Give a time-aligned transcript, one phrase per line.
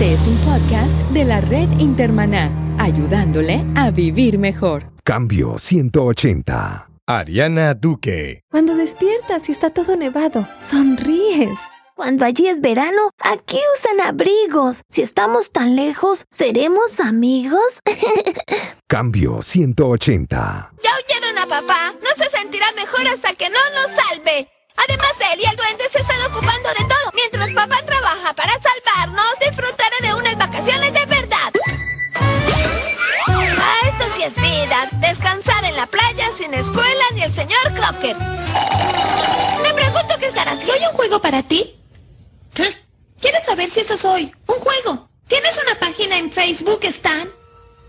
[0.00, 4.90] Este es un podcast de la red Intermaná, ayudándole a vivir mejor.
[5.04, 6.88] Cambio 180.
[7.06, 8.42] Ariana Duque.
[8.50, 11.58] Cuando despiertas y está todo nevado, sonríes.
[11.96, 14.80] Cuando allí es verano, aquí usan abrigos.
[14.88, 17.60] Si estamos tan lejos, ¿seremos amigos?
[18.86, 20.72] Cambio 180.
[20.82, 21.94] Ya oyeron a papá.
[22.02, 24.48] No se sentirá mejor hasta que no nos salve.
[24.84, 27.12] Además, él y el duende se están ocupando de todo.
[27.14, 31.52] Mientras papá trabaja para salvarnos, disfrutaré de unas vacaciones de verdad.
[33.28, 34.88] Ah, esto sí es vida.
[35.00, 38.16] Descansar en la playa sin escuela ni el señor Crocker.
[39.62, 40.72] Me pregunto qué estará haciendo.
[40.72, 41.76] ¿Soy un juego para ti?
[42.54, 42.74] ¿Qué?
[43.20, 44.32] Quiero saber si eso soy.
[44.46, 45.10] Un juego.
[45.28, 47.28] ¿Tienes una página en Facebook, Stan?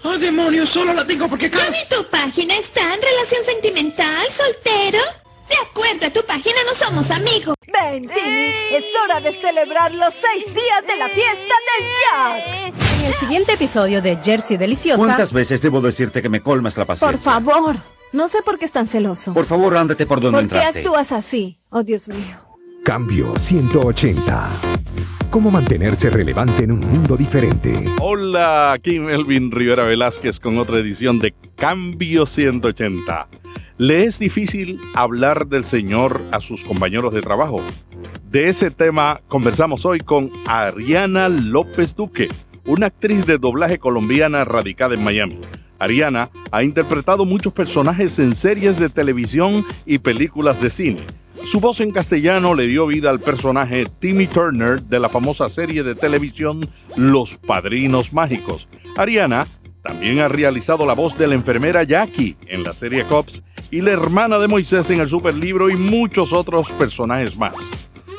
[0.03, 0.69] ¡Oh, demonios!
[0.69, 1.49] Solo la tengo porque...
[1.49, 2.99] ¿Ya vi tu página, Stan?
[3.01, 4.27] ¿Relación sentimental?
[4.31, 5.20] ¿Soltero?
[5.51, 7.55] De acuerdo a tu página no somos amigos.
[7.67, 12.73] Ven, Timmy, es hora de celebrar los seis días de la fiesta del Jack.
[12.99, 14.97] En el siguiente episodio de Jersey Deliciosa.
[14.97, 17.11] ¿Cuántas veces debo decirte que me colmas la paciencia?
[17.11, 17.75] Por favor,
[18.13, 19.33] no sé por qué es tan celoso.
[19.33, 20.79] Por favor, ándate por donde ¿Por qué entraste.
[20.79, 21.57] actúas así?
[21.69, 22.37] Oh, Dios mío.
[22.85, 24.49] Cambio 180.
[25.29, 27.85] ¿Cómo mantenerse relevante en un mundo diferente?
[27.99, 33.27] Hola, aquí Melvin Rivera Velázquez con otra edición de Cambio 180.
[33.81, 37.63] ¿Le es difícil hablar del Señor a sus compañeros de trabajo?
[38.29, 42.27] De ese tema conversamos hoy con Ariana López Duque,
[42.67, 45.39] una actriz de doblaje colombiana radicada en Miami.
[45.79, 51.03] Ariana ha interpretado muchos personajes en series de televisión y películas de cine.
[51.43, 55.81] Su voz en castellano le dio vida al personaje Timmy Turner de la famosa serie
[55.81, 56.61] de televisión
[56.95, 58.69] Los Padrinos Mágicos.
[58.95, 59.47] Ariana
[59.81, 63.91] también ha realizado la voz de la enfermera Jackie en la serie Cops y la
[63.91, 67.53] hermana de Moisés en el superlibro y muchos otros personajes más.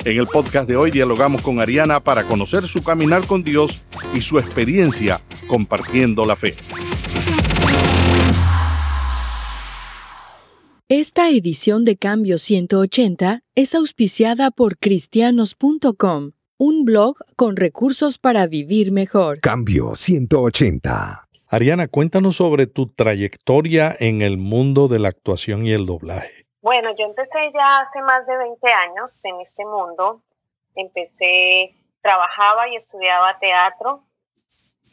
[0.04, 4.20] En el podcast de hoy dialogamos con Ariana para conocer su caminar con Dios y
[4.20, 6.54] su experiencia compartiendo la fe.
[10.88, 18.92] Esta edición de Cambio 180 es auspiciada por cristianos.com, un blog con recursos para vivir
[18.92, 19.40] mejor.
[19.40, 21.28] Cambio 180.
[21.54, 26.46] Ariana, cuéntanos sobre tu trayectoria en el mundo de la actuación y el doblaje.
[26.62, 30.22] Bueno, yo empecé ya hace más de 20 años en este mundo.
[30.74, 34.02] Empecé, trabajaba y estudiaba teatro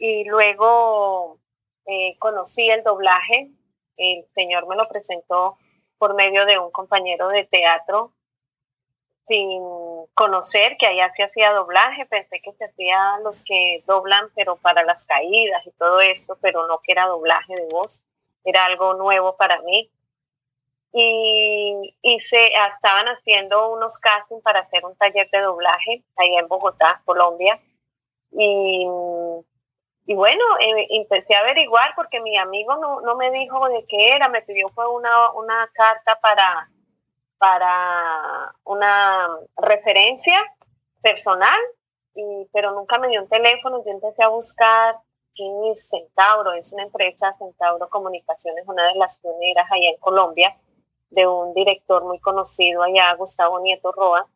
[0.00, 1.38] y luego
[1.86, 3.52] eh, conocí el doblaje.
[3.96, 5.56] El Señor me lo presentó
[5.96, 8.12] por medio de un compañero de teatro
[9.30, 9.62] sin
[10.14, 14.82] conocer que allá se hacía doblaje, pensé que se hacía los que doblan pero para
[14.82, 18.02] las caídas y todo esto, pero no que era doblaje de voz,
[18.44, 19.88] era algo nuevo para mí.
[20.92, 26.48] Y, y se estaban haciendo unos castings para hacer un taller de doblaje allá en
[26.48, 27.60] Bogotá, Colombia.
[28.32, 28.84] Y,
[30.06, 34.16] y bueno, eh, empecé a averiguar porque mi amigo no, no me dijo de qué
[34.16, 36.68] era, me pidió fue una, una carta para,
[37.40, 40.36] para una referencia
[41.00, 41.58] personal,
[42.14, 43.82] y, pero nunca me dio un teléfono.
[43.82, 44.98] Yo empecé a buscar
[45.32, 50.54] Kimi Centauro, es una empresa, Centauro Comunicaciones, una de las pioneras allá en Colombia,
[51.08, 54.28] de un director muy conocido allá, Gustavo Nieto Roa,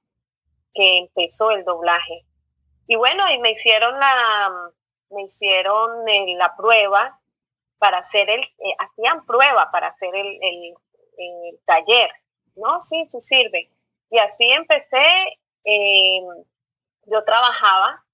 [0.72, 2.24] que empezó el doblaje.
[2.86, 4.70] Y bueno, y me hicieron la,
[5.10, 7.20] me hicieron eh, la prueba
[7.78, 12.08] para hacer el, eh, hacían prueba para hacer el, el taller
[12.56, 12.80] ¿no?
[12.82, 13.70] Sí, sí sirve.
[14.10, 15.06] Y así empecé,
[15.64, 16.20] eh,
[17.06, 18.04] yo trabajaba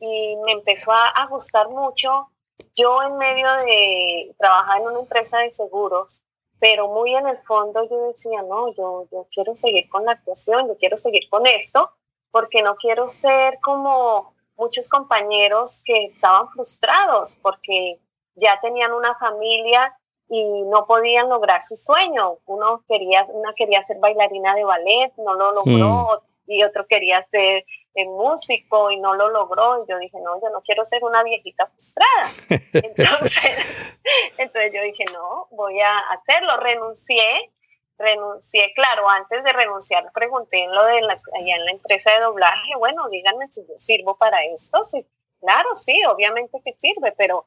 [0.00, 2.28] y me empezó a, a, gustar mucho.
[2.76, 6.22] Yo en medio de trabajar en una empresa de seguros,
[6.58, 10.68] pero muy en el fondo yo decía, no, yo, yo quiero seguir con la actuación,
[10.68, 11.90] yo quiero seguir con esto,
[12.30, 18.00] porque no quiero ser como muchos compañeros que estaban frustrados porque
[18.34, 19.96] ya tenían una familia
[20.28, 22.38] y no podían lograr su sueño.
[22.46, 26.08] Uno quería, una quería ser bailarina de ballet, no lo logró,
[26.46, 26.50] mm.
[26.50, 29.82] y otro quería ser eh, músico y no lo logró.
[29.82, 32.30] Y yo dije, no, yo no quiero ser una viejita frustrada.
[32.72, 33.66] Entonces,
[34.38, 36.56] entonces yo dije, no, voy a hacerlo.
[36.56, 37.52] Renuncié,
[37.98, 42.20] renuncié, claro, antes de renunciar pregunté en lo de las, allá en la empresa de
[42.20, 44.82] doblaje, bueno, díganme si yo sirvo para esto.
[44.84, 45.06] Sí,
[45.40, 47.46] claro, sí, obviamente que sirve, pero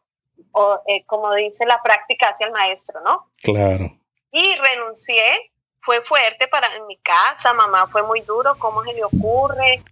[0.51, 3.29] o eh, como dice la práctica hacia el maestro, ¿no?
[3.41, 3.97] Claro.
[4.31, 5.51] Y renuncié,
[5.81, 9.83] fue fuerte para en mi casa, mamá fue muy duro, ¿cómo se le ocurre?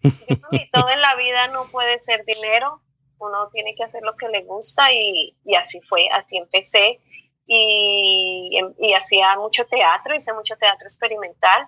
[0.51, 2.81] y todo en la vida no puede ser dinero,
[3.19, 7.00] uno tiene que hacer lo que le gusta y, y así fue, así empecé
[7.47, 11.68] y, y, hacía mucho teatro, hice mucho teatro experimental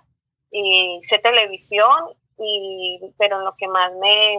[0.51, 1.95] y hice televisión,
[2.39, 4.38] y, pero en lo que más me,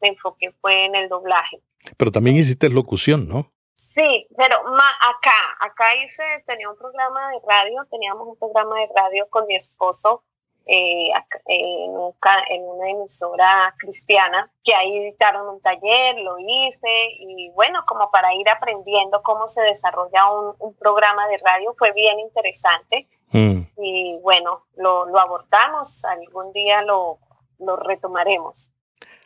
[0.00, 1.60] me enfoqué fue en el doblaje.
[1.96, 3.52] Pero también hiciste locución, ¿no?
[3.96, 9.26] Sí, pero acá, acá hice, tenía un programa de radio, teníamos un programa de radio
[9.30, 10.22] con mi esposo
[10.66, 11.08] eh,
[11.46, 16.90] en, una emisora cristiana, que ahí editaron un taller, lo hice,
[17.20, 20.28] y bueno, como para ir aprendiendo cómo se desarrolla
[20.58, 23.08] un, programa de radio, fue bien interesante.
[23.30, 23.62] Mm.
[23.82, 27.18] Y bueno, lo, lo abortamos, algún día lo,
[27.60, 28.68] lo retomaremos.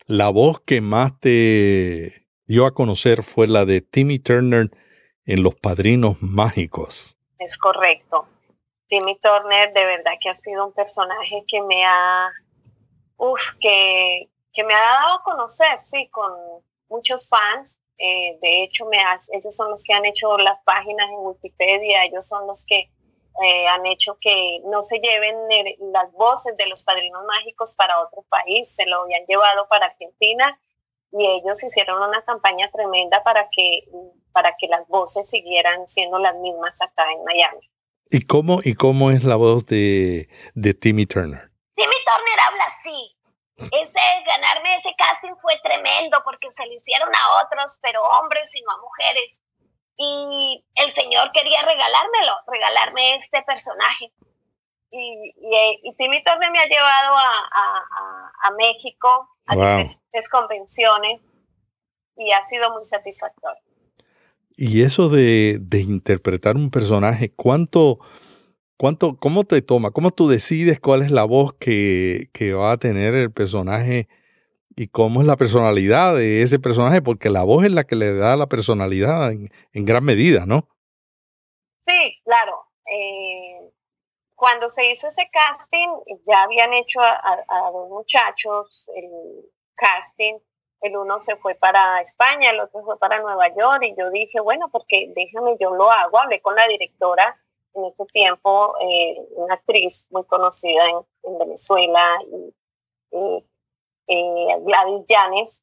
[0.06, 4.70] La voz que más te dio a conocer fue la de Timmy Turner
[5.25, 7.17] en Los Padrinos Mágicos.
[7.38, 8.26] Es correcto.
[8.88, 12.29] Timmy Turner de verdad que ha sido un personaje que me ha,
[13.19, 16.32] uf, que, que me ha dado a conocer, sí, con
[16.88, 17.79] muchos fans.
[17.99, 18.99] Eh, de hecho, me
[19.32, 22.91] ellos son los que han hecho las páginas en Wikipedia, ellos son los que
[23.44, 25.37] eh, han hecho que no se lleven
[25.93, 30.58] las voces de los padrinos mágicos para otro país, se lo habían llevado para Argentina
[31.12, 33.84] y ellos hicieron una campaña tremenda para que,
[34.32, 37.70] para que las voces siguieran siendo las mismas acá en Miami.
[38.10, 41.50] ¿Y cómo, y cómo es la voz de, de Timmy Turner?
[41.74, 43.16] Timmy Turner habla así.
[43.56, 48.62] Ese ganarme ese casting fue tremendo porque se lo hicieron a otros, pero hombres y
[48.62, 49.40] no a mujeres.
[49.96, 54.12] Y el señor quería regalármelo, regalarme este personaje.
[54.92, 55.32] Y,
[55.82, 57.82] y, Timmy Turner me ha llevado a,
[58.42, 61.20] a, México, a diferentes convenciones,
[62.16, 63.62] y ha sido muy satisfactorio.
[64.56, 68.00] Y eso de, de interpretar un personaje, ¿cuánto,
[68.76, 69.90] cuánto, cómo te toma?
[69.92, 74.08] ¿Cómo tú decides cuál es la voz que, que va a tener el personaje
[74.76, 77.00] y cómo es la personalidad de ese personaje?
[77.00, 80.69] Porque la voz es la que le da la personalidad en, en gran medida, ¿no?
[81.86, 82.66] Sí, claro.
[82.93, 83.72] Eh,
[84.40, 85.88] cuando se hizo ese casting,
[86.26, 89.44] ya habían hecho a, dos muchachos el
[89.75, 90.38] casting
[90.81, 94.40] el uno se fue para España, el otro fue para Nueva York y yo dije,
[94.40, 97.38] bueno, porque déjame, yo lo hago, hablé con la directora
[97.75, 100.82] en ese tiempo, eh, una actriz muy conocida
[101.22, 102.19] en, Venezuela,
[103.12, 103.44] y,
[104.08, 105.62] eh, Gladys Llanes,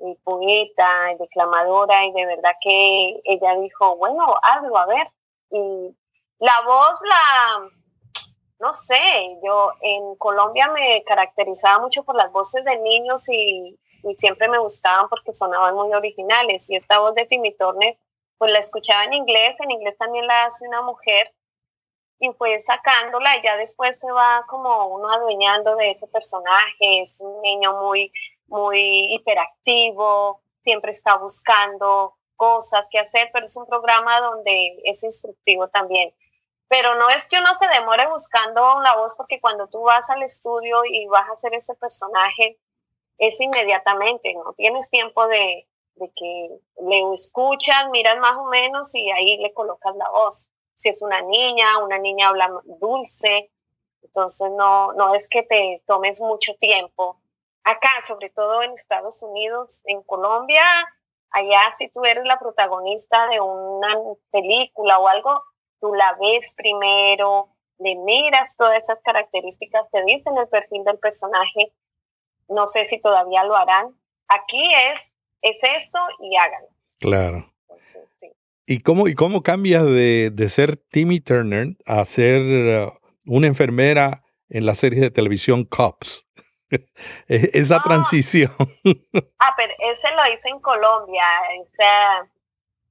[0.00, 5.06] y poeta, y declamadora, y de verdad que ella dijo, bueno, hazlo, a ver.
[5.50, 5.96] Y
[6.40, 7.70] la voz, la,
[8.60, 14.14] no sé, yo en Colombia me caracterizaba mucho por las voces de niños y, y
[14.16, 16.68] siempre me gustaban porque sonaban muy originales.
[16.70, 17.98] Y esta voz de Timmy Turner,
[18.36, 21.32] pues la escuchaba en inglés, en inglés también la hace una mujer,
[22.20, 27.20] y fue sacándola y ya después se va como uno adueñando de ese personaje, es
[27.20, 28.12] un niño muy,
[28.46, 35.68] muy hiperactivo, siempre está buscando cosas que hacer, pero es un programa donde es instructivo
[35.68, 36.12] también.
[36.68, 40.22] Pero no es que uno se demore buscando la voz, porque cuando tú vas al
[40.22, 42.58] estudio y vas a hacer ese personaje,
[43.18, 45.66] es inmediatamente, no tienes tiempo de,
[46.14, 50.48] que le escuchas, miras más o menos y ahí le colocas la voz.
[50.76, 53.50] Si es una niña, una niña habla dulce,
[54.02, 57.20] entonces no, no es que te tomes mucho tiempo.
[57.64, 60.62] Acá, sobre todo en Estados Unidos, en Colombia,
[61.30, 63.92] allá si tú eres la protagonista de una
[64.30, 65.42] película o algo,
[65.80, 71.72] tú la ves primero, le miras todas esas características, te dicen el perfil del personaje
[72.48, 73.94] no sé si todavía lo harán.
[74.28, 76.68] Aquí es, es esto y háganlo.
[76.98, 77.54] Claro.
[78.66, 82.92] ¿Y cómo, y cómo cambias de, ser Timmy Turner a ser uh,
[83.24, 86.26] una enfermera en la serie de televisión Cops?
[87.28, 88.52] E, esa transición.
[89.38, 91.22] ah, pero ese lo hice en Colombia.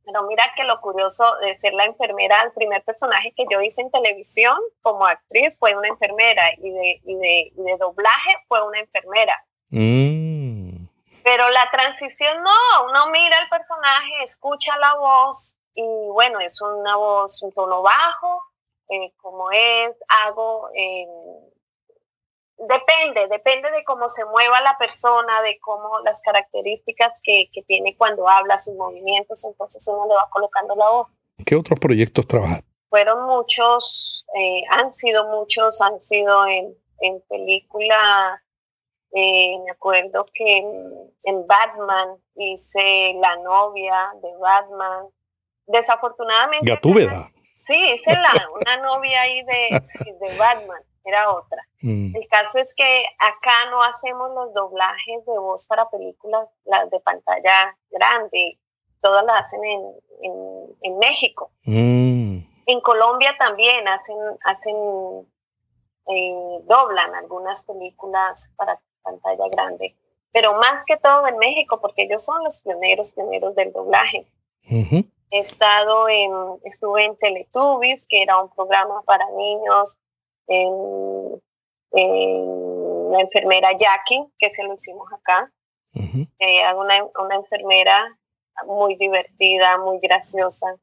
[0.07, 3.81] Pero mira que lo curioso de ser la enfermera, el primer personaje que yo hice
[3.81, 8.65] en televisión como actriz fue una enfermera y de, y de, y de doblaje fue
[8.65, 9.45] una enfermera.
[9.69, 10.87] Mm.
[11.25, 16.95] Pero la transición no, uno mira el personaje, escucha la voz y bueno, es una
[16.95, 18.41] voz, un tono bajo,
[18.87, 19.91] eh, como es,
[20.25, 21.05] hago, eh,
[22.57, 28.27] depende, depende de cómo se mueva la persona, de cómo las características que, tiene cuando
[28.27, 31.07] habla, sus movimientos, entonces uno le va colocando la voz.
[31.45, 32.61] ¿Qué otros proyectos trabajas?
[32.89, 38.41] Fueron muchos, eh, han sido muchos, han sido en, en películas
[39.13, 40.57] eh, me acuerdo que
[41.23, 45.07] en, Batman hice la novia de Batman.
[45.65, 46.71] Desafortunadamente.
[46.71, 47.31] Gatúbeda.
[47.55, 49.81] Sí, hice la, una novia ahí de,
[50.19, 51.65] de Batman, era otra.
[51.81, 52.15] Mm.
[52.15, 56.99] El caso es que acá no hacemos los doblajes de voz para películas las de
[56.99, 58.57] pantalla grande,
[59.01, 61.51] todas las hacen en, en, México.
[61.63, 62.39] Mm.
[62.65, 64.75] En Colombia también hacen, hacen
[66.07, 69.95] eh, doblan algunas películas para pantalla grande.
[70.33, 74.27] pero más que todo en México, porque ellos son los pioneros, pioneros del doblaje.
[74.69, 76.31] He estado en,
[76.63, 79.97] estuve en Teletubbies, que era un programa para niños,
[80.47, 81.41] en,
[83.11, 85.51] la enfermera Jackie, que se lo hicimos acá.
[85.93, 88.19] una, una enfermera
[88.65, 90.75] muy divertida, muy graciosa.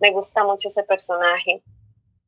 [0.00, 1.62] Me gusta mucho ese personaje.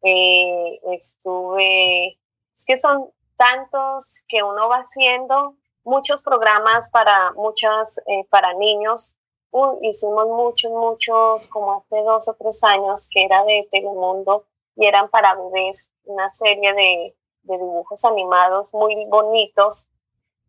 [0.02, 2.18] Eh, estuve,
[2.57, 9.14] es que son tantos que uno va haciendo muchos programas para muchas, eh, para niños.
[9.83, 14.45] hicimos muchos, muchos, como hace dos o tres años, que era de Telemundo
[14.76, 19.87] y eran para bebés, una serie de, dibujos animados muy bonitos.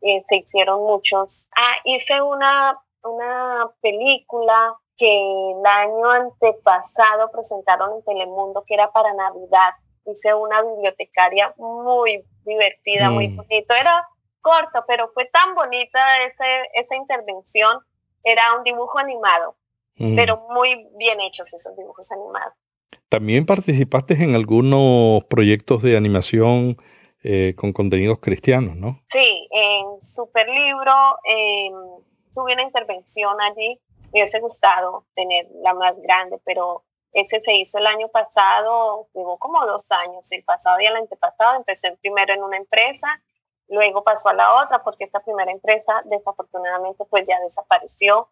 [0.02, 1.48] Eh, se hicieron muchos.
[1.56, 9.14] Ah, hice una, una película que el año antepasado presentaron en Telemundo que era para
[9.14, 9.74] Navidad.
[10.06, 13.36] Hice una bibliotecaria muy divertida, muy mm.
[13.38, 13.76] bonito.
[13.76, 14.08] Era
[14.42, 17.80] corto, pero fue tan bonita ese, esa intervención.
[18.24, 19.56] Era un dibujo animado,
[19.96, 20.16] mm.
[20.16, 22.54] pero muy bien hechos esos dibujos animados.
[23.10, 26.78] También participaste en algunos proyectos de animación
[27.24, 29.02] eh, con contenidos cristianos, ¿no?
[29.12, 31.72] Sí, en Superlibro eh,
[32.34, 33.80] tuve una intervención allí.
[34.14, 39.38] Me hubiese gustado tener la más grande, pero ese se hizo el año pasado, llevó
[39.38, 41.58] como dos años, el pasado y el antepasado.
[41.58, 43.22] Empecé primero en una empresa
[43.70, 48.30] luego pasó a la otra porque esta primera empresa desafortunadamente pues ya desapareció.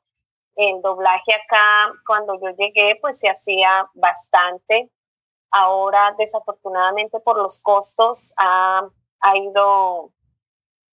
[0.57, 4.89] El doblaje acá, cuando yo llegué, pues se hacía bastante.
[5.51, 8.81] Ahora, desafortunadamente por los costos, ha,
[9.21, 10.11] ha ido,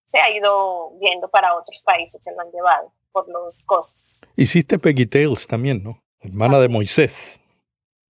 [0.07, 4.21] se ha ido yendo para otros países, se lo han llevado por los costos.
[4.37, 5.99] Hiciste Peggy Tales también, ¿no?
[6.21, 7.41] Hermana de Moisés.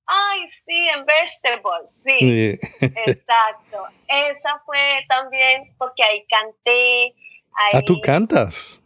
[0.07, 2.59] Ay, sí, en Vegetables, sí.
[2.81, 3.87] Exacto.
[4.09, 7.15] Esa fue también porque ahí canté.
[7.53, 8.83] Ah, ahí, ¿Ah, tú cantas?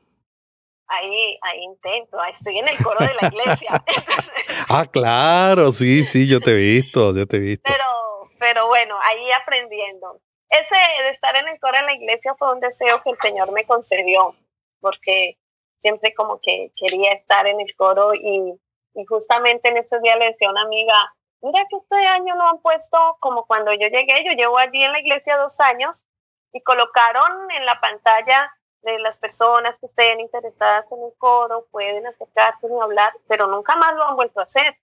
[0.89, 3.85] Ahí, ahí intento, estoy en el coro de la iglesia.
[4.71, 7.71] ah, claro, sí, sí, yo te he visto, yo te he visto.
[7.71, 10.21] Pero, pero bueno, ahí aprendiendo.
[10.49, 13.53] Ese de estar en el coro de la iglesia fue un deseo que el Señor
[13.53, 14.35] me concedió,
[14.81, 15.37] porque
[15.79, 18.59] siempre como que quería estar en el coro y
[18.99, 22.49] y justamente en ese día le decía a una amiga, mira que este año lo
[22.49, 26.05] han puesto como cuando yo llegué, yo llevo allí en la iglesia dos años
[26.53, 32.07] y colocaron en la pantalla de las personas que estén interesadas en el coro, pueden
[32.07, 34.79] acercarse y hablar, pero nunca más lo han vuelto a hacer.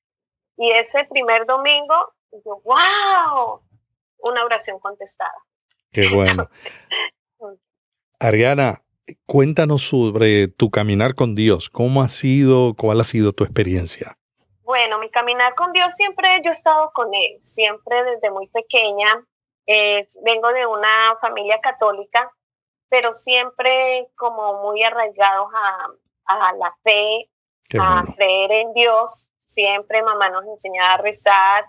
[0.58, 3.62] Y ese primer domingo, yo, wow,
[4.20, 5.36] una oración contestada.
[5.92, 6.44] Qué bueno.
[8.20, 8.86] Ariana,
[9.28, 11.70] Cuéntanos sobre tu caminar con Dios.
[11.70, 12.74] ¿Cómo ha sido?
[12.76, 14.18] ¿Cuál ha sido tu experiencia?
[14.64, 19.24] Bueno, mi caminar con Dios siempre yo he estado con Él, siempre desde muy pequeña.
[20.24, 22.32] vengo de una familia católica,
[22.96, 25.50] pero siempre como muy arraigados
[26.28, 27.30] a, la fe,
[27.78, 29.28] a creer en Dios.
[29.46, 31.66] Siempre mamá nos enseñaba a rezar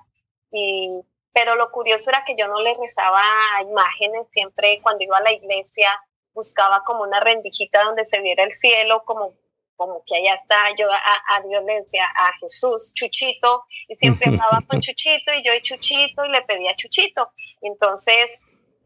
[0.53, 1.01] y
[1.33, 3.21] pero lo curioso era que yo no le rezaba
[3.57, 5.91] a imágenes, siempre cuando iba a la iglesia
[6.33, 9.35] buscaba como una rendijita donde se viera el cielo, como,
[9.75, 14.61] como que allá está, yo a, Dios le decía a Jesús, Chuchito, y siempre hablaba
[14.69, 17.33] con Chuchito y yo y Chuchito y le pedía Chuchito.
[17.63, 18.45] Entonces,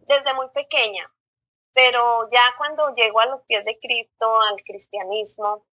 [0.09, 1.09] desde muy pequeña,
[1.72, 5.64] pero ya cuando llego a los pies de Cristo, al cristianismo,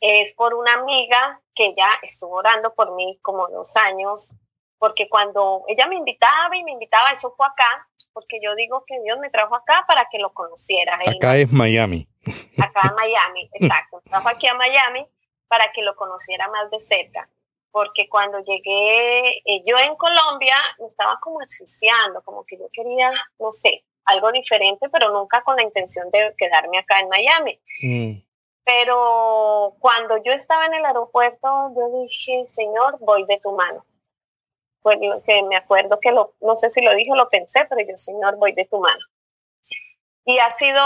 [0.00, 4.34] es por una amiga que ya estuvo orando por mí como dos años,
[4.78, 9.00] porque cuando ella me invitaba y me invitaba, eso fue acá, porque yo digo que
[9.02, 10.98] Dios me trajo acá para que lo conociera.
[11.06, 12.08] Acá es Miami.
[12.58, 14.02] Acá en Miami, exacto.
[14.04, 15.06] Me trajo aquí a Miami
[15.46, 17.28] para que lo conociera más de cerca.
[17.70, 23.12] Porque cuando llegué, eh, yo en Colombia me estaba como asfixiando, como que yo quería,
[23.38, 27.60] no sé, algo diferente, pero nunca con la intención de quedarme acá en Miami.
[27.82, 28.22] Mm.
[28.64, 33.84] Pero cuando yo estaba en el aeropuerto, yo dije, Señor, voy de tu mano
[34.82, 37.80] pues que me acuerdo que lo, no sé si lo dije o lo pensé, pero
[37.86, 39.00] yo, Señor, voy de tu mano.
[40.24, 40.80] Y ha sido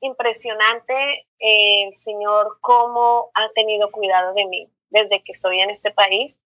[0.00, 6.40] impresionante el Señor cómo ha tenido cuidado de mí desde que estoy en este país.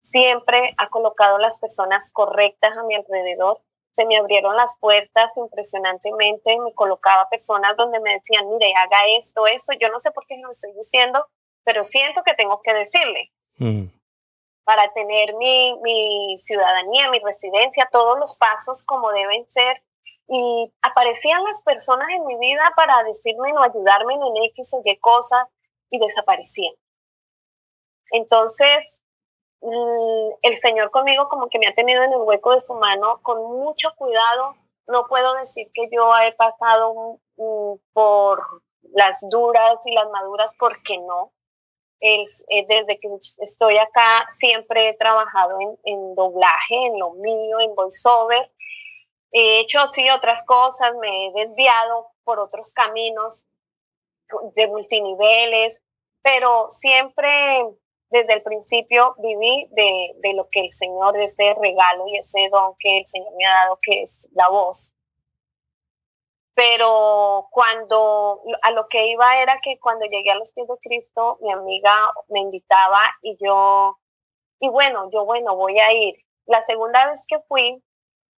[0.00, 3.60] Siempre ha colocado las personas correctas a mi alrededor.
[3.96, 6.58] Se me abrieron las puertas impresionantemente.
[6.60, 9.72] Me colocaba personas donde me decían, mire, haga esto, esto.
[9.80, 11.26] Yo no sé por qué lo estoy diciendo,
[11.64, 13.32] pero siento que tengo que decirle.
[13.58, 13.86] Mm
[14.64, 19.82] para tener mi, mi ciudadanía, mi residencia, todos los pasos como deben ser.
[20.26, 24.96] Y aparecían las personas en mi vida para decirme o ayudarme en X o Y
[24.96, 25.44] cosas
[25.90, 26.74] y desaparecían.
[28.10, 29.02] Entonces,
[30.42, 33.42] el Señor conmigo como que me ha tenido en el hueco de su mano con
[33.42, 34.56] mucho cuidado.
[34.86, 37.18] No puedo decir que yo he pasado
[37.92, 41.32] por las duras y las maduras, porque no.
[42.00, 47.60] El, eh, desde que estoy acá siempre he trabajado en, en doblaje, en lo mío,
[47.60, 48.52] en voiceover.
[49.32, 53.46] He hecho sí otras cosas, me he desviado por otros caminos
[54.54, 55.80] de multiniveles,
[56.22, 57.30] pero siempre
[58.10, 62.74] desde el principio viví de, de, lo que el Señor, ese regalo y ese don
[62.78, 64.92] que el Señor me ha dado, que es la voz.
[66.54, 71.38] Pero cuando a lo que iba era que cuando llegué a los pies de Cristo,
[71.40, 71.92] mi amiga
[72.28, 73.98] me invitaba y yo,
[74.60, 76.14] y bueno, yo bueno, voy a ir.
[76.46, 77.82] La segunda vez que fui,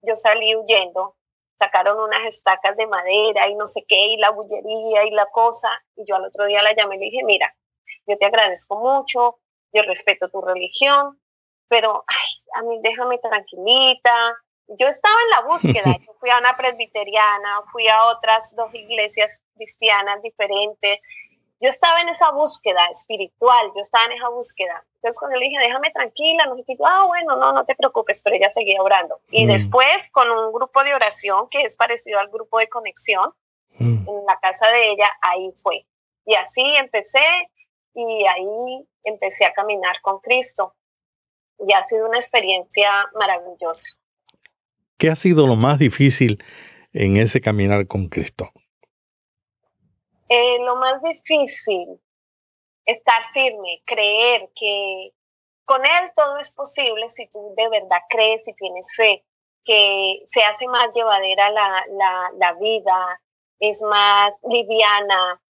[0.00, 1.16] yo salí huyendo,
[1.58, 5.68] sacaron unas estacas de madera y no sé qué, y la bullería y la cosa,
[5.96, 7.54] y yo al otro día la llamé y le dije, mira,
[8.06, 9.40] yo te agradezco mucho,
[9.76, 11.20] yo respeto tu religión,
[11.68, 14.36] pero ay, a mí déjame tranquilita.
[14.68, 19.42] Yo estaba en la búsqueda, yo fui a una presbiteriana, fui a otras dos iglesias
[19.54, 21.00] cristianas diferentes.
[21.60, 24.84] Yo estaba en esa búsqueda espiritual, yo estaba en esa búsqueda.
[24.96, 28.20] Entonces cuando le dije, déjame tranquila, no sé qué, ah, bueno, no, no te preocupes,
[28.22, 29.20] pero ella seguía orando.
[29.30, 29.48] Y mm.
[29.48, 33.32] después con un grupo de oración que es parecido al grupo de conexión,
[33.78, 34.08] mm.
[34.08, 35.86] en la casa de ella, ahí fue.
[36.26, 37.50] Y así empecé
[37.94, 40.74] y ahí empecé a caminar con Cristo.
[41.58, 43.96] Y ha sido una experiencia maravillosa.
[44.98, 46.42] ¿Qué ha sido lo más difícil
[46.92, 48.50] en ese caminar con Cristo?
[50.28, 52.00] Eh, lo más difícil,
[52.84, 55.12] estar firme, creer que
[55.64, 59.24] con Él todo es posible si tú de verdad crees y tienes fe,
[59.64, 63.20] que se hace más llevadera la, la, la vida,
[63.58, 65.40] es más liviana,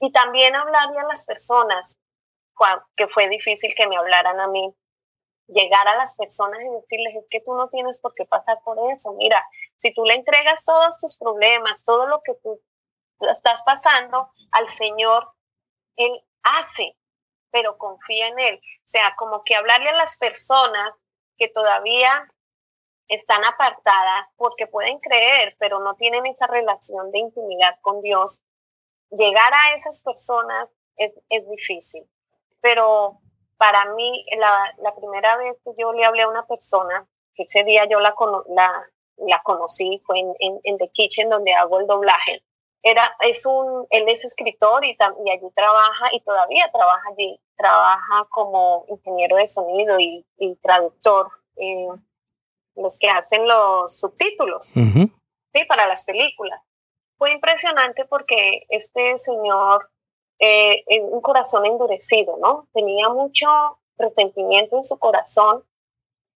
[0.00, 1.96] y también hablarle a las personas,
[2.96, 4.74] que fue difícil que me hablaran a mí,
[5.48, 8.78] llegar a las personas y decirles, es que tú no tienes por qué pasar por
[8.92, 9.12] eso.
[9.12, 9.44] Mira,
[9.78, 12.60] si tú le entregas todos tus problemas, todo lo que tú
[13.20, 15.32] estás pasando al Señor,
[15.96, 16.96] Él hace,
[17.50, 18.56] pero confía en Él.
[18.56, 20.90] O sea, como que hablarle a las personas
[21.38, 22.28] que todavía
[23.08, 28.40] están apartadas porque pueden creer, pero no tienen esa relación de intimidad con Dios,
[29.10, 32.08] llegar a esas personas es, es difícil.
[32.66, 33.20] Pero
[33.58, 37.62] para mí, la, la, primera vez que yo le hablé a una persona, que ese
[37.62, 38.12] día yo la,
[38.48, 42.42] la, la conocí, fue en, en, en, The Kitchen, donde hago el doblaje.
[42.82, 48.26] Era, es un, él es escritor y, y allí trabaja, y todavía trabaja allí, trabaja
[48.30, 51.88] como ingeniero de sonido y, y traductor, eh,
[52.74, 56.60] los que hacen los subtítulos, sí, para las películas
[57.18, 59.90] fue impresionante porque este señor,
[60.38, 62.68] eh, un corazón endurecido, ¿no?
[62.72, 63.48] Tenía mucho
[63.98, 65.64] resentimiento en su corazón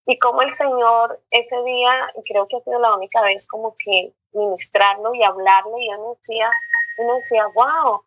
[0.05, 4.13] y como el Señor ese día, creo que ha sido la única vez como que
[4.33, 6.49] ministrarlo y hablarle, y él me decía,
[6.97, 8.01] me decía, wow,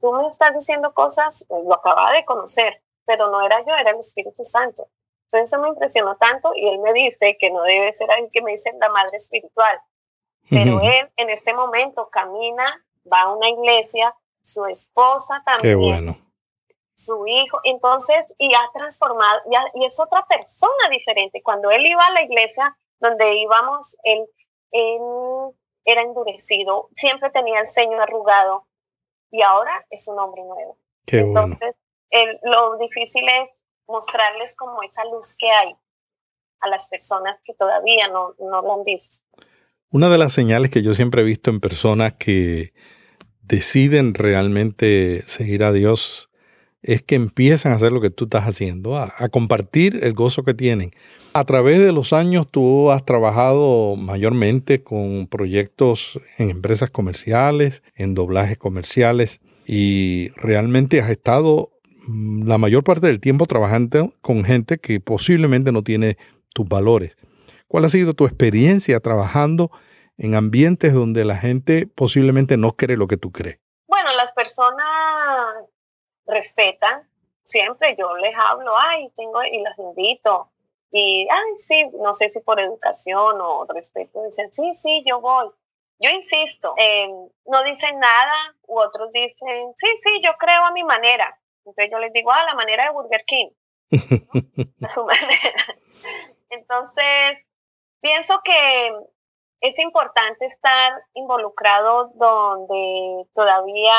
[0.00, 3.90] tú me estás diciendo cosas, pues, lo acababa de conocer, pero no era yo, era
[3.90, 4.88] el Espíritu Santo.
[5.24, 8.42] Entonces eso me impresionó tanto y él me dice que no debe ser alguien que
[8.42, 9.80] me dice la madre espiritual,
[10.48, 14.14] pero él en este momento camina, va a una iglesia,
[14.48, 16.24] su esposa también.
[16.96, 19.40] Su hijo, entonces, y ha transformado,
[19.74, 21.42] y es otra persona diferente.
[21.44, 24.26] Cuando él iba a la iglesia donde íbamos, él,
[24.72, 25.00] él
[25.84, 28.66] era endurecido, siempre tenía el ceño arrugado,
[29.30, 30.78] y ahora es un hombre nuevo.
[31.06, 31.76] entonces,
[32.42, 35.76] lo difícil es mostrarles como esa luz que hay
[36.60, 39.18] a las personas que todavía no, no lo han visto.
[39.90, 42.72] Una de las señales que yo siempre he visto en personas que
[43.48, 46.28] deciden realmente seguir a Dios
[46.82, 50.54] es que empiezan a hacer lo que tú estás haciendo, a, compartir el gozo que
[50.54, 50.92] tienen.
[51.32, 58.14] A través de los años tú has trabajado mayormente con proyectos en empresas comerciales, en
[58.14, 61.70] doblajes comerciales y realmente has estado
[62.06, 66.16] mm, la mayor parte del tiempo trabajando con gente que posiblemente no tiene
[66.54, 67.16] tus valores.
[67.66, 69.70] ¿Cuál ha sido tu experiencia trabajando
[70.18, 73.60] en ambientes donde la gente posiblemente no cree lo que tú crees?
[73.86, 74.86] Bueno, las personas
[76.26, 77.08] respetan,
[77.46, 80.50] siempre yo les hablo, ay, tengo, y las invito,
[80.90, 85.50] y, ay, sí, no sé si por educación o respeto, dicen, sí, sí, yo voy.
[86.00, 87.10] Yo insisto, em,
[87.46, 91.40] no dicen nada, u otros dicen, sí, sí, yo creo a mi manera.
[91.64, 93.48] Entonces yo les digo, a ah, la manera de Burger King.
[94.82, 95.76] a su manera.
[96.50, 97.38] Entonces,
[98.00, 98.92] Pienso que
[99.60, 103.94] es importante estar involucrado donde todavía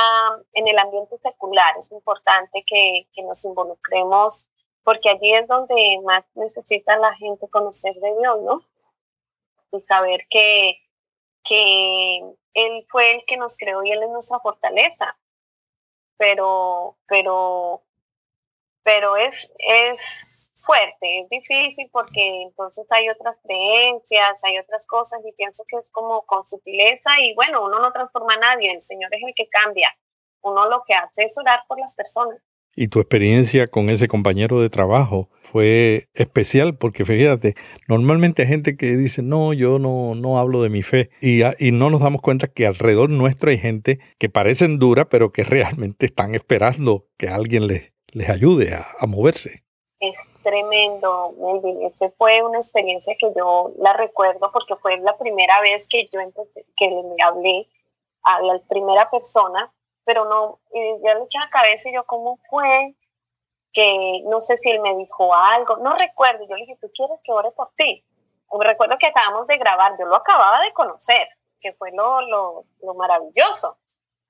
[0.54, 4.48] en el ambiente secular, es importante que, nos involucremos
[4.84, 8.65] porque allí es donde más necesita la gente conocer de Dios, ¿no?
[9.72, 10.80] Y saber que,
[11.43, 12.19] que
[12.54, 15.17] Él fue el que nos creó y Él es nuestra fortaleza.
[16.17, 17.84] pero, pero,
[18.84, 20.38] pero es, es
[20.69, 25.89] fuerte, es difícil porque entonces hay otras creencias, hay otras cosas y pienso que es
[25.89, 29.47] como con sutileza y bueno, uno no transforma a nadie, el Señor es el que
[29.49, 29.89] cambia,
[30.43, 32.38] uno lo que hace es orar por las personas.
[32.75, 37.55] Y tu experiencia con ese compañero de trabajo fue especial porque fíjate,
[37.88, 41.71] normalmente hay gente que dice, no, yo no, no hablo de mi fe y, y
[41.71, 46.05] no nos damos cuenta que alrededor nuestro hay gente que parecen dura, pero que realmente
[46.05, 49.63] están esperando que alguien les, les ayude a, a moverse.
[50.00, 51.34] Es tremendo.
[51.82, 56.20] Esa fue una experiencia que yo la recuerdo porque fue la primera vez que yo
[56.20, 57.68] empecé, que le hablé
[58.24, 59.74] a la primera persona
[60.10, 60.60] pero no,
[61.04, 62.96] ya le eché la cabeza y yo, ¿cómo fue?
[63.72, 66.48] Que no sé si él me dijo algo, no recuerdo.
[66.50, 68.04] Yo le dije, ¿tú quieres que ore por ti?
[68.60, 71.28] Recuerdo que acabamos de grabar, yo lo acababa de conocer,
[71.62, 73.78] que fue lo, lo, lo maravilloso.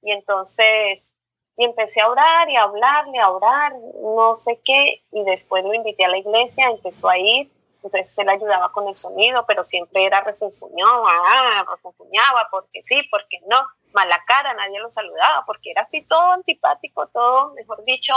[0.01, 1.13] Y entonces,
[1.59, 5.73] y empecé a orar y a hablarle, a orar, no sé qué, y después lo
[5.73, 7.51] invité a la iglesia, empezó a ir,
[7.83, 13.57] entonces él ayudaba con el sonido, pero siempre era resenfuñado, ah, porque sí, porque no
[13.91, 18.13] mala cara, nadie lo saludaba, porque era así todo antipático, todo, mejor dicho,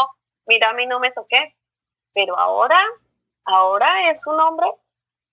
[0.47, 1.57] mira, a mí no me toqué.
[2.15, 2.79] Pero ahora,
[3.45, 4.73] ahora es un hombre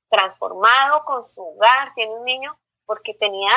[0.10, 3.52] transformado con su hogar, tiene un niño, porque tenía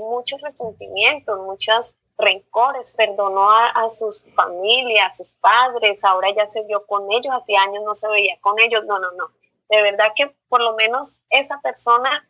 [0.00, 6.62] muchos resentimientos, muchos rencores, perdonó a, a sus familias, a sus padres, ahora ya se
[6.62, 9.30] vio con ellos, hacía años no se veía con ellos, no, no, no.
[9.68, 12.26] De verdad que por lo menos esa persona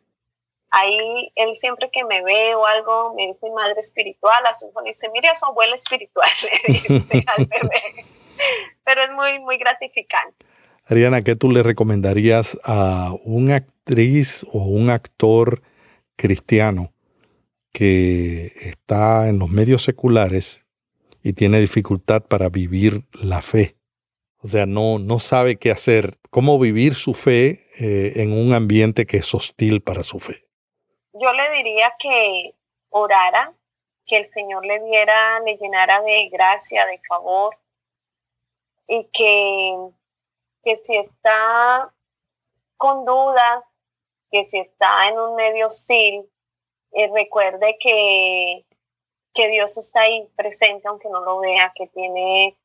[0.73, 4.81] ahí él siempre que me ve o algo me dice madre espiritual, a su hijo
[4.81, 6.29] le dice, mire a su abuela espiritual,
[6.67, 8.05] le dice al bebé.
[8.83, 10.45] Pero es muy, muy gratificante.
[10.85, 15.61] Ariana, ¿qué tú le recomendarías a una actriz o un actor
[16.17, 16.92] cristiano
[17.73, 20.65] que está en los medios seculares
[21.21, 23.75] y tiene dificultad para vivir la fe?
[24.37, 29.05] O sea, no, no sabe qué hacer, cómo vivir su fe eh, en un ambiente
[29.05, 30.43] que es hostil para su fe
[31.13, 32.55] yo le diría que
[32.89, 33.53] orara,
[34.05, 37.57] que el Señor le diera, le llenara de gracia, de favor,
[38.87, 39.77] y que,
[40.63, 41.93] que si está
[42.77, 43.63] con dudas,
[44.31, 46.29] que si está en un medio hostil,
[46.93, 48.65] eh, recuerde que,
[49.33, 52.55] que Dios está ahí presente, aunque no lo vea, que tiene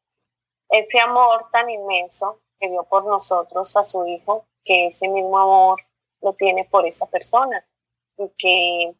[0.71, 5.81] ese amor tan inmenso que dio por nosotros a su Hijo, que ese mismo amor
[6.21, 7.65] lo tiene por esa persona
[8.19, 8.95] y que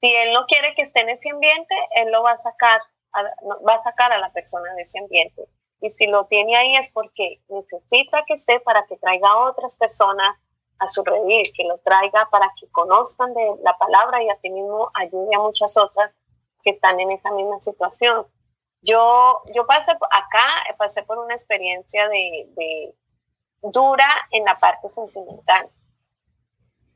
[0.00, 2.80] si él no quiere que esté en ese ambiente, él lo va a sacar,
[3.12, 3.22] a,
[3.66, 5.46] va a sacar a la persona de ese ambiente.
[5.80, 9.76] Y si lo tiene ahí es porque necesita que esté para que traiga a otras
[9.76, 10.34] personas
[10.78, 15.34] a su redil, que lo traiga para que conozcan de la palabra y asimismo ayude
[15.34, 16.12] a muchas otras
[16.62, 18.26] que están en esa misma situación.
[18.82, 22.94] Yo, yo pasé acá, pasé por una experiencia de, de
[23.62, 25.70] dura en la parte sentimental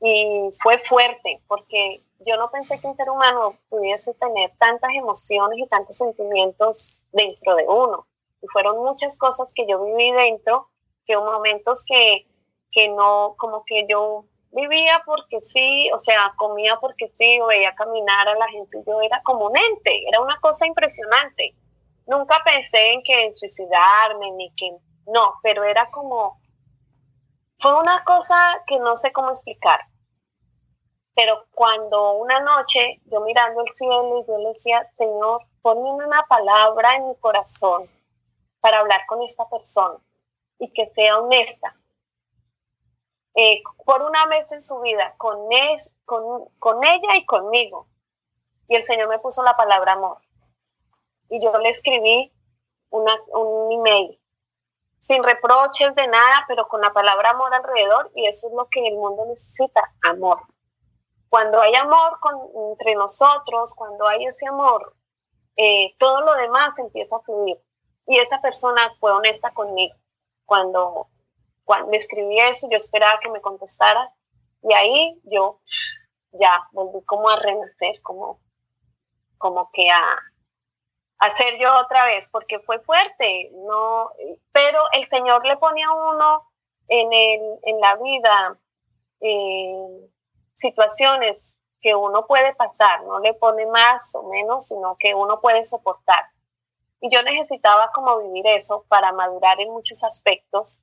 [0.01, 5.59] y fue fuerte porque yo no pensé que un ser humano pudiese tener tantas emociones
[5.59, 8.07] y tantos sentimientos dentro de uno.
[8.43, 10.69] Y fueron muchas cosas que yo viví dentro,
[11.07, 12.28] que hubo momentos que,
[12.79, 18.29] que no, como que yo vivía porque sí, o sea, comía porque sí, veía caminar
[18.29, 21.57] a la gente, yo era como un ente, era una cosa impresionante.
[22.07, 24.71] Nunca pensé en que suicidarme, ni que,
[25.07, 26.41] no, pero era como,
[27.59, 29.81] fue una cosa que no sé cómo explicar.
[31.17, 36.23] Pero cuando una noche yo mirando el cielo y yo le decía, Señor, ponme una
[36.29, 37.91] palabra en mi corazón
[38.61, 39.99] para hablar con esta persona
[40.61, 41.75] y que sea honesta.
[43.41, 45.39] Eh, por una vez en su vida, con,
[46.05, 47.87] con, con ella y conmigo.
[48.67, 50.19] Y el Señor me puso la palabra amor.
[51.31, 52.33] Y yo le escribí
[52.91, 54.21] una, un email
[55.01, 58.85] sin reproches de nada, pero con la palabra amor alrededor y eso es lo que
[58.89, 60.43] el mundo necesita, amor.
[61.29, 62.19] Cuando hay amor
[62.73, 64.97] entre nosotros, cuando hay ese amor,
[65.57, 67.57] eh, todo lo demás empieza a fluir.
[68.09, 69.95] Y esa persona fue honesta conmigo.
[70.45, 71.09] Cuando,
[71.69, 74.11] cuando escribí eso, yo esperaba que me contestara
[74.63, 75.61] y ahí yo
[76.33, 78.41] ya volví como a renacer, como,
[79.37, 80.03] como que a,
[81.19, 84.11] hacer yo otra vez, porque fue fuerte, no,
[84.51, 86.51] pero el Señor le pone a uno
[86.89, 88.59] en, el, en la vida
[89.21, 90.11] eh,
[90.55, 95.67] situaciones que uno puede pasar, no le pone más o menos, sino que uno puede
[95.67, 96.31] soportar.
[97.03, 100.81] Y yo necesitaba como vivir eso para madurar en muchos aspectos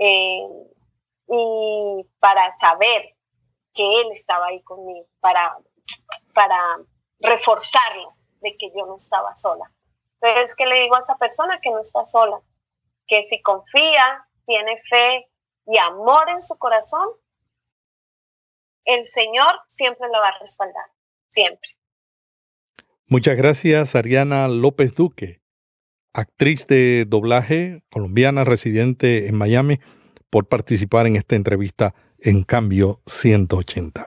[0.00, 0.48] eh,
[1.28, 3.16] y para saber
[3.74, 5.58] que Él estaba ahí conmigo, para,
[6.34, 6.58] para
[7.20, 9.70] reforzarlo de que yo no estaba sola.
[10.22, 12.40] Entonces, ¿qué le digo a esa persona que no está sola?
[13.06, 15.28] Que si confía, tiene fe
[15.66, 17.08] y amor en su corazón,
[18.84, 20.86] el Señor siempre lo va a respaldar,
[21.28, 21.68] siempre.
[23.06, 25.39] Muchas gracias, Ariana López Duque,
[26.12, 29.78] actriz de doblaje colombiana residente en Miami,
[30.30, 34.06] por participar en esta entrevista en Cambio 180.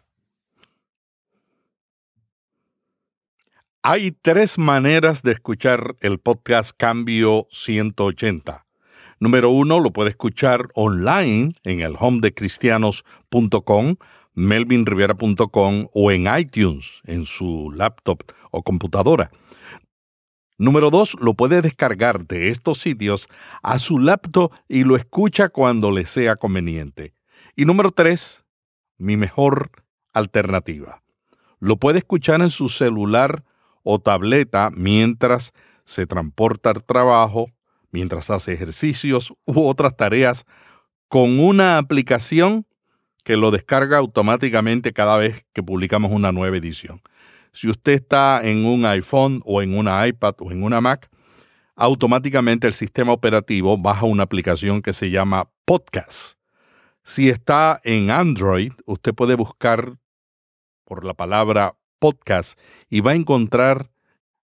[3.85, 8.65] Hay tres maneras de escuchar el podcast Cambio 180.
[9.19, 13.95] Número uno, lo puede escuchar online en el home de cristianos.com,
[14.33, 19.31] melvinriviera.com o en iTunes en su laptop o computadora.
[20.63, 23.27] Número dos, lo puede descargar de estos sitios
[23.63, 27.13] a su laptop y lo escucha cuando le sea conveniente.
[27.53, 28.45] Y número tres,
[28.97, 29.71] mi mejor
[30.13, 31.03] alternativa.
[31.59, 33.43] Lo puede escuchar en su celular
[33.83, 35.51] o tableta mientras
[35.83, 37.47] se transporta al trabajo,
[37.91, 40.45] mientras hace ejercicios u otras tareas
[41.09, 42.65] con una aplicación
[43.25, 47.01] que lo descarga automáticamente cada vez que publicamos una nueva edición.
[47.53, 51.09] Si usted está en un iPhone o en una iPad o en una Mac,
[51.75, 56.39] automáticamente el sistema operativo baja una aplicación que se llama Podcast.
[57.03, 59.97] Si está en Android, usted puede buscar
[60.83, 63.91] por la palabra podcast y va a encontrar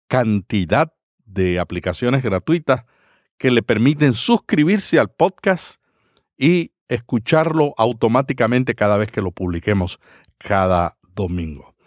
[0.08, 0.92] cantidad
[1.24, 2.84] de aplicaciones gratuitas
[3.38, 5.80] que le permiten suscribirse al podcast
[6.36, 10.00] y escucharlo automáticamente cada vez que lo publiquemos
[10.38, 11.77] cada domingo.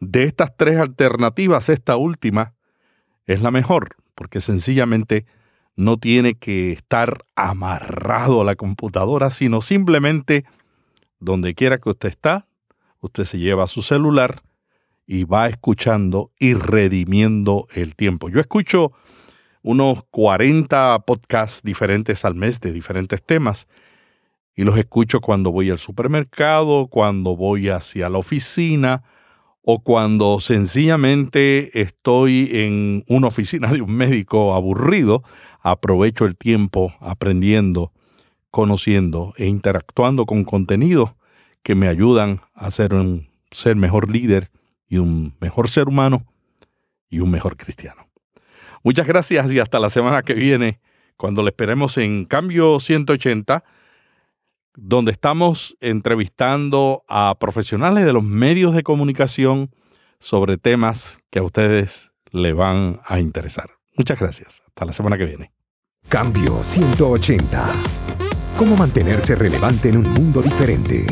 [0.00, 2.54] De estas tres alternativas, esta última
[3.26, 5.26] es la mejor, porque sencillamente
[5.76, 10.44] no tiene que estar amarrado a la computadora, sino simplemente
[11.20, 12.46] donde quiera que usted está,
[13.00, 14.40] usted se lleva su celular
[15.06, 18.28] y va escuchando y redimiendo el tiempo.
[18.28, 18.92] Yo escucho
[19.62, 23.68] unos 40 podcasts diferentes al mes de diferentes temas
[24.54, 29.02] y los escucho cuando voy al supermercado, cuando voy hacia la oficina
[29.70, 35.22] o cuando sencillamente estoy en una oficina de un médico aburrido,
[35.60, 37.92] aprovecho el tiempo aprendiendo,
[38.50, 41.16] conociendo e interactuando con contenidos
[41.62, 44.50] que me ayudan a ser un ser mejor líder
[44.88, 46.24] y un mejor ser humano
[47.10, 48.08] y un mejor cristiano.
[48.82, 50.80] Muchas gracias y hasta la semana que viene,
[51.18, 53.64] cuando le esperemos en Cambio 180,
[54.80, 59.70] donde estamos entrevistando a profesionales de los medios de comunicación
[60.20, 63.70] sobre temas que a ustedes le van a interesar.
[63.96, 64.62] Muchas gracias.
[64.68, 65.52] Hasta la semana que viene.
[66.08, 67.66] Cambio 180.
[68.56, 71.04] ¿Cómo mantenerse relevante en un mundo diferente?